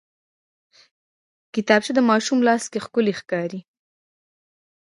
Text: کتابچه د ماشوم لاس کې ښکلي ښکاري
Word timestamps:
کتابچه 1.53 1.91
د 1.95 1.99
ماشوم 2.09 2.39
لاس 2.47 2.63
کې 2.71 2.79
ښکلي 2.85 3.13
ښکاري 3.19 3.59